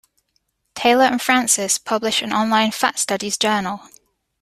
Taylor 0.73 1.03
and 1.03 1.21
Francis 1.21 1.77
publish 1.77 2.23
an 2.23 2.33
online 2.33 2.71
Fat 2.71 2.97
Studies 2.97 3.37
journal. 3.37 3.81